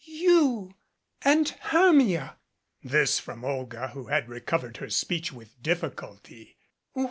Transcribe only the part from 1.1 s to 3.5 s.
and Hermia!" This from